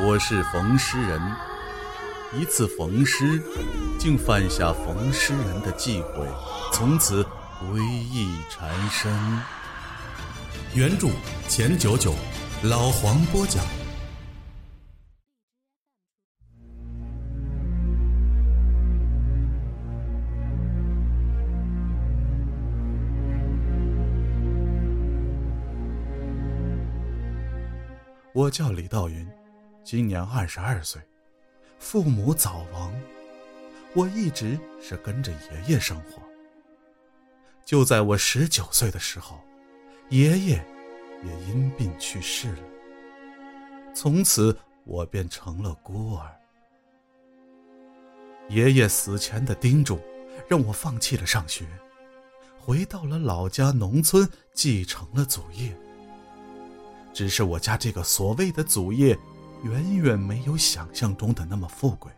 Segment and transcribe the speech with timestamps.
[0.00, 1.20] 我是冯诗人。
[2.32, 3.42] 一次逢诗，
[3.98, 6.24] 竟犯下逢诗人的忌讳，
[6.72, 7.24] 从此
[7.58, 9.12] 归意缠身。
[10.72, 11.08] 原著
[11.48, 12.14] 钱九九，
[12.62, 13.64] 老黄播讲。
[28.32, 29.26] 我叫李道云，
[29.90, 31.00] 今年二十二岁，
[31.78, 32.94] 父母早亡，
[33.94, 36.20] 我一直是跟着爷爷生活。
[37.64, 39.40] 就在我十九岁的时候，
[40.10, 40.62] 爷爷
[41.24, 42.58] 也因病去世了，
[43.94, 46.36] 从此我便成了孤儿。
[48.50, 49.98] 爷爷死前的叮嘱，
[50.50, 51.64] 让我放弃了上学，
[52.60, 55.74] 回到了老家农村，继承了祖业。
[57.14, 59.18] 只是我家这个所谓的祖业，
[59.64, 62.12] 远远没有想象中的那么富贵，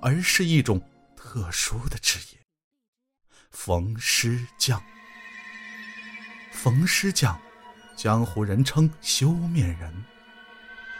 [0.00, 0.80] 而是一种
[1.16, 2.40] 特殊的职业——
[3.50, 4.82] 缝尸匠。
[6.52, 7.38] 缝尸匠，
[7.96, 10.04] 江湖人称修面人，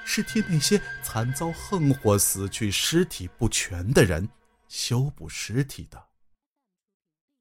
[0.04, 4.28] 是替那些惨遭横祸死去、尸体不全的人
[4.68, 6.08] 修补尸体的。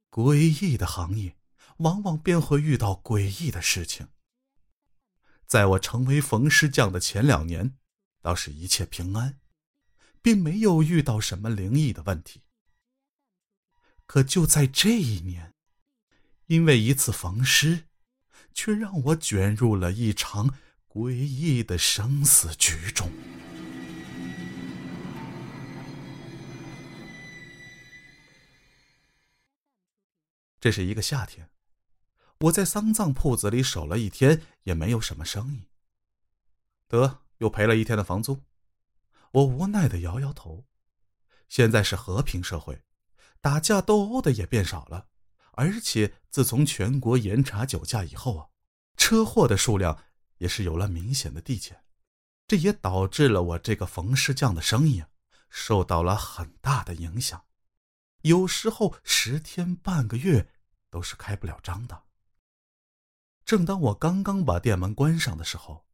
[0.10, 1.36] 诡异的行业，
[1.78, 4.08] 往往便会遇到诡异的事情。
[5.48, 7.76] 在我成为缝师匠的前两年，
[8.22, 9.40] 倒是一切平安，
[10.22, 12.42] 并没有遇到什么灵异的问题。
[14.06, 15.54] 可就在这一年，
[16.48, 17.86] 因为一次缝尸，
[18.54, 20.56] 却让我卷入了一场
[20.88, 23.12] 诡异的生死局中。
[30.60, 31.48] 这是一个夏天。
[32.40, 35.70] 我在丧葬铺子里守了一天，也没有什么生意。
[36.88, 38.42] 得，又赔了一天的房租。
[39.32, 40.66] 我无奈的摇摇头。
[41.48, 42.84] 现在是和平社会，
[43.40, 45.08] 打架斗殴的也变少了，
[45.54, 48.48] 而且自从全国严查酒驾以后啊，
[48.98, 50.04] 车祸的数量
[50.38, 51.84] 也是有了明显的递减。
[52.48, 55.10] 这也导致了我这个缝尸匠的生意啊，
[55.50, 57.46] 受到了很大的影响，
[58.22, 60.52] 有时候十天半个月
[60.90, 62.05] 都是开不了张的。
[63.46, 65.86] 正当我刚刚把店门关上的时候，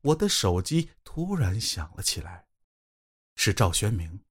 [0.00, 2.46] 我的手机突然响了起来，
[3.34, 4.24] 是赵宣明。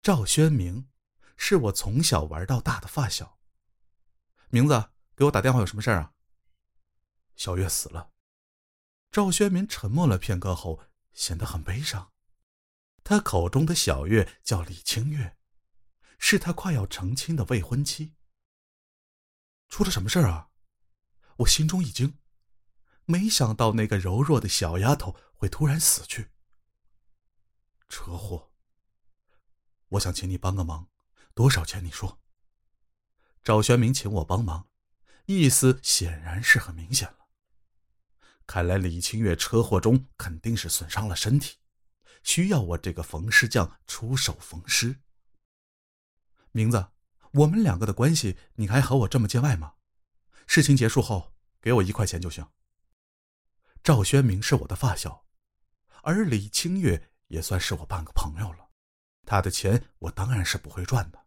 [0.00, 0.88] 赵宣明
[1.36, 3.38] 是我从小玩到大的发小。
[4.48, 6.12] 名字，给我打电话有什么事儿啊？
[7.36, 8.12] 小月死了。
[9.10, 10.80] 赵宣明沉默了片刻后，
[11.12, 12.12] 显得很悲伤。
[13.02, 15.36] 他口中的小月叫李清月，
[16.18, 18.14] 是他快要成亲的未婚妻。
[19.68, 20.48] 出了什么事儿啊？
[21.38, 22.18] 我心中一惊，
[23.06, 26.30] 没想到那个柔弱的小丫头会突然死去。
[27.88, 28.50] 车祸。
[29.90, 30.88] 我想请你帮个忙，
[31.34, 31.84] 多少钱？
[31.84, 32.20] 你说。
[33.42, 34.68] 赵玄明请我帮忙，
[35.26, 37.26] 意思显然是很明显了。
[38.46, 41.58] 看来李清月车祸中肯定是损伤了身体，
[42.22, 45.00] 需要我这个缝尸匠出手缝尸。
[46.52, 46.88] 名字，
[47.32, 49.74] 我们两个的关系，你还和我这么见外吗？
[50.46, 52.46] 事情结束后，给我一块钱就行。
[53.82, 55.26] 赵宣明是我的发小，
[56.02, 58.70] 而李清月也算是我半个朋友了。
[59.26, 61.26] 他的钱我当然是不会赚的。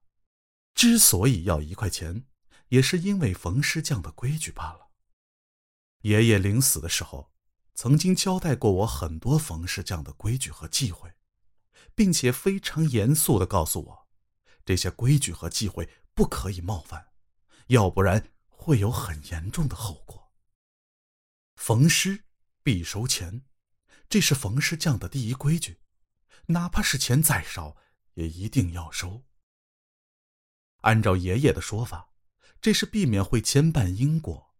[0.74, 2.26] 之所以要一块钱，
[2.70, 4.92] 也是因为冯师匠的规矩罢了。
[6.02, 7.32] 爷爷临死的时候，
[7.74, 11.12] 曾经交代过我很多冯师匠的规矩和忌讳，
[11.96, 14.08] 并且非常严肃的告诉我，
[14.64, 17.08] 这些规矩和忌讳不可以冒犯，
[17.68, 18.32] 要不然。
[18.68, 20.34] 会有很严重的后果。
[21.56, 22.26] 逢尸
[22.64, 23.44] 必收钱，
[24.10, 25.80] 这是冯师匠的第一规矩，
[26.48, 27.78] 哪怕是钱再少，
[28.16, 29.24] 也一定要收。
[30.82, 32.10] 按照爷爷的说法，
[32.60, 34.54] 这是避免会牵绊因果，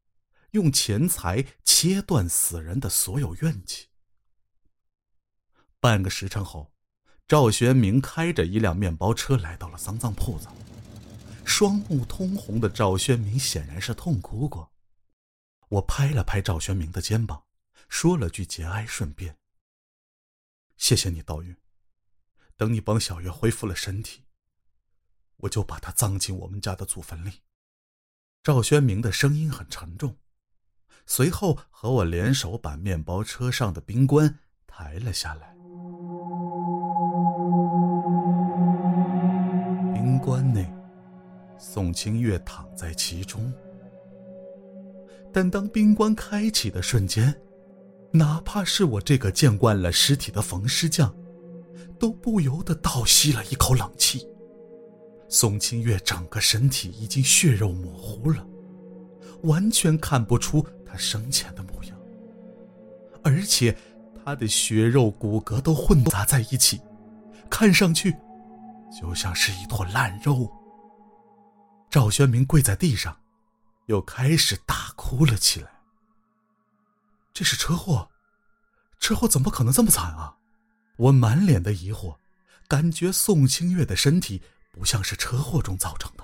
[0.52, 3.90] 用钱财切断死人的所有怨气。
[5.82, 6.74] 半个时辰后，
[7.28, 10.48] 赵玄明开着一辆面包车来到了丧葬铺子。
[11.48, 14.74] 双目通红的赵宣明显然是痛哭过。
[15.70, 17.46] 我拍了拍赵宣明的肩膀，
[17.88, 19.38] 说了句节哀顺变
[20.76, 21.56] ：“谢谢你，道云。
[22.58, 24.26] 等你帮小月恢复了身体，
[25.38, 27.42] 我就把她葬进我们家的祖坟里。”
[28.44, 30.18] 赵宣明的声音很沉重，
[31.06, 35.56] 随后和我联手把面包车上的冰棺抬了下来。
[39.94, 40.77] 冰棺内。
[41.60, 43.52] 宋清月躺在其中，
[45.34, 47.34] 但当冰棺开启的瞬间，
[48.12, 51.14] 哪怕是我这个见惯了尸体的冯尸匠，
[52.00, 54.28] 都不由得倒吸了一口冷气。
[55.30, 58.48] 宋清月整个身体已经血肉模糊了，
[59.44, 61.98] 完全看不出她生前的模样，
[63.24, 63.76] 而且
[64.24, 66.80] 她的血肉骨骼都混杂在一起，
[67.50, 68.16] 看上去
[69.02, 70.50] 就像是一坨烂肉。
[71.98, 73.20] 赵宣明跪在地上，
[73.88, 75.82] 又开始大哭了起来。
[77.34, 78.08] 这是车祸，
[79.00, 80.38] 车祸怎么可能这么惨啊？
[80.98, 82.16] 我满脸的疑惑，
[82.68, 84.44] 感觉宋清月的身体。
[84.72, 86.24] 不像是车祸中造成的，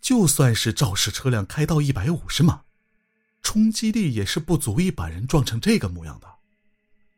[0.00, 2.62] 就算是肇事车辆开到一百五十码，
[3.42, 6.34] 冲击力也是不足以把人撞成这个模样的。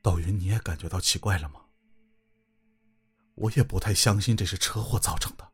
[0.02, 1.60] 道云，你也感觉到奇怪了吗？
[3.36, 5.48] 我也不太相信这是车祸造成的。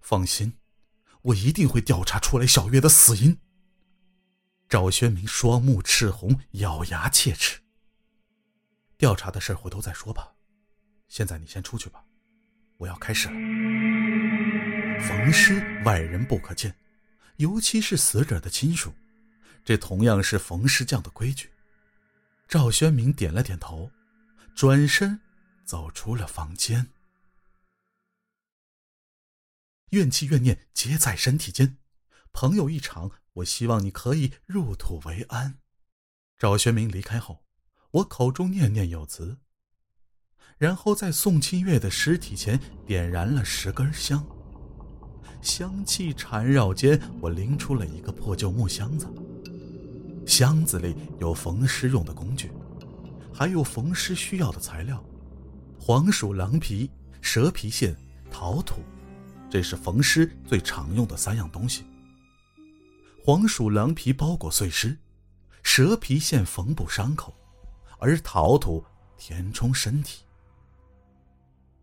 [0.00, 0.52] 放心，
[1.22, 3.38] 我一定会调查出来小月的死因。
[4.68, 7.60] 赵宣明双目赤红，咬牙切齿。
[8.96, 10.32] 调查的事回头再说吧，
[11.08, 12.04] 现在你先出去吧。
[12.76, 13.34] 我要开始了。
[15.00, 16.74] 冯尸外人不可见，
[17.36, 18.92] 尤其是死者的亲属，
[19.64, 21.50] 这同样是冯尸匠的规矩。
[22.46, 23.90] 赵宣明点了点头，
[24.54, 25.20] 转身
[25.64, 26.86] 走出了房间。
[29.90, 31.78] 怨气怨念皆在身体间，
[32.32, 35.58] 朋友一场，我希望你可以入土为安。
[36.36, 37.44] 赵学明离开后，
[37.92, 39.38] 我口中念念有词。
[40.58, 44.26] 然后在宋清月的尸体前点燃了十根香，
[45.40, 49.06] 香气缠绕间，我拎出了一个破旧木箱子。
[50.26, 52.50] 箱子里有缝尸用的工具，
[53.32, 55.02] 还有缝尸需要的材料：
[55.80, 56.90] 黄鼠狼皮、
[57.22, 57.96] 蛇皮线、
[58.30, 58.82] 陶土，
[59.50, 61.84] 这是缝尸最常用的三样东西。
[63.24, 64.96] 黄鼠狼皮包裹碎尸，
[65.62, 67.34] 蛇皮线缝补伤口，
[67.98, 68.84] 而陶土
[69.16, 70.22] 填充身体。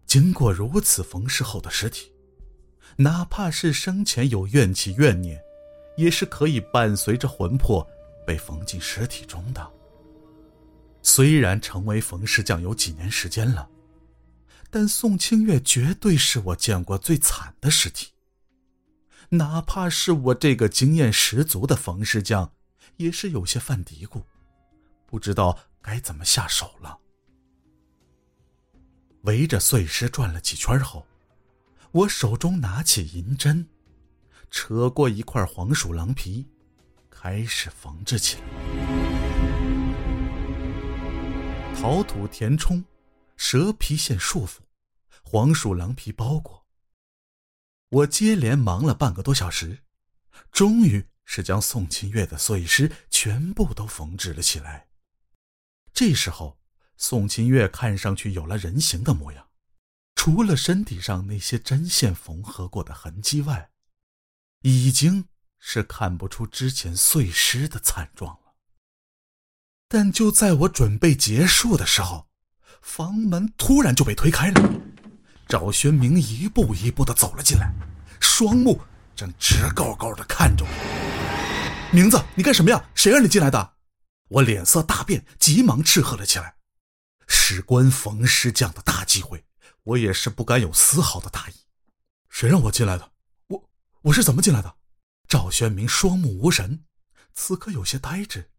[0.06, 2.12] 经过如此缝尸后的尸体，
[2.98, 5.42] 哪怕是生前有怨气怨念，
[5.98, 7.86] 也是可以伴随着魂魄
[8.26, 9.72] 被缝进尸体中的。
[11.02, 13.70] 虽然成为缝尸匠有几年时间了，
[14.76, 18.12] 但宋清月绝对是我见过最惨的尸体。
[19.30, 22.52] 哪怕是我这个经验十足的缝尸匠，
[22.98, 24.22] 也是有些犯嘀咕，
[25.06, 27.00] 不知道该怎么下手了。
[29.22, 31.08] 围着碎尸转了几圈后，
[31.94, 33.66] 我手中拿起银针，
[34.52, 36.46] 扯过一块黄鼠狼皮，
[37.10, 38.44] 开始缝制起来。
[41.80, 42.84] 陶土填充，
[43.38, 44.58] 蛇皮线束缚，
[45.26, 46.66] 黄鼠狼皮包裹。
[47.90, 49.84] 我接连忙了半个多小时，
[50.52, 54.88] 终于是将宋清月的碎尸全部都缝制了起来。
[55.94, 56.58] 这时候。
[56.98, 59.50] 宋清月看上去有了人形的模样，
[60.16, 63.70] 除了身体上那些针线缝合过的痕迹外，
[64.62, 65.28] 已经
[65.60, 68.56] 是看不出之前碎尸的惨状了。
[69.90, 72.30] 但就在我准备结束的时候，
[72.82, 74.82] 房门突然就被推开了，
[75.48, 77.72] 赵宣明一步一步的走了进来，
[78.20, 78.82] 双目
[79.16, 81.90] 正直勾勾的看着我。
[81.92, 82.90] 名字，你干什么呀？
[82.96, 83.74] 谁让你进来的？
[84.28, 86.56] 我脸色大变，急忙斥喝了起来。
[87.28, 89.46] 事关冯师匠的大机会，
[89.84, 91.54] 我也是不敢有丝毫的大意。
[92.30, 93.12] 谁让我进来的？
[93.48, 93.70] 我
[94.02, 94.76] 我是怎么进来的？
[95.28, 96.84] 赵宣明双目无神，
[97.34, 98.50] 此刻有些呆滞。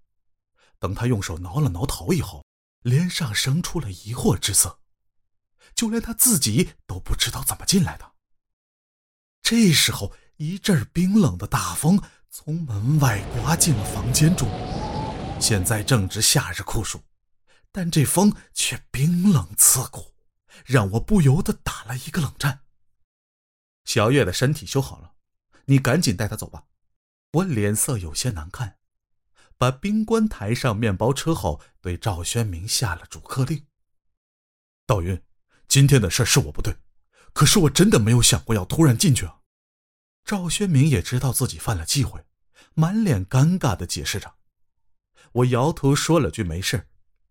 [0.79, 2.45] 等他用手挠了挠头以后，
[2.83, 4.79] 脸上生出了疑惑之色，
[5.77, 8.13] 就连他自己都不知道怎么进来的。
[9.43, 14.49] 这时候，一阵冰冷的大风从门外刮进了房间中。
[15.39, 17.01] 现在正值夏日酷暑。
[17.71, 20.15] 但这风却冰冷刺骨，
[20.65, 22.61] 让我不由得打了一个冷战。
[23.85, 25.13] 小月的身体修好了，
[25.67, 26.65] 你赶紧带她走吧。
[27.33, 28.79] 我脸色有些难看，
[29.59, 33.67] 把冰棺抬上面包车后，对赵宣明下了主客令。
[34.87, 35.23] 道云，
[35.69, 36.77] 今天的事是我不对，
[37.33, 39.41] 可是我真的没有想过要突然进去啊。
[40.25, 42.25] 赵宣明也知道自己犯了忌讳，
[42.75, 44.35] 满脸尴尬的解释着。
[45.33, 46.89] 我摇头说了句没事。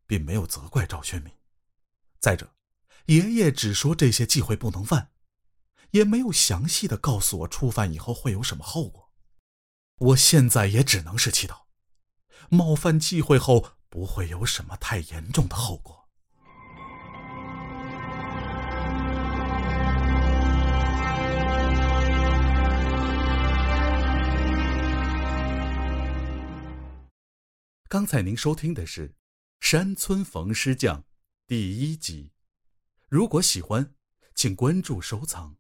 [0.08, 1.34] 并没有责怪赵宣明。
[2.20, 2.54] 再者，
[3.06, 5.12] 爷爷只说这些忌讳不能犯，
[5.92, 9.12] 也没有详细的告诉我触犯以后会有什么后果。
[9.98, 11.64] 我现在也只能是祈祷，
[12.50, 15.95] 冒犯忌讳后不会有什么太严重的后果。
[27.96, 29.16] 刚才您收听的是。
[29.62, 31.06] 山村冯师匠
[31.48, 32.34] 第一集。
[33.08, 33.96] 如果喜欢，
[34.34, 35.56] 请关注收藏。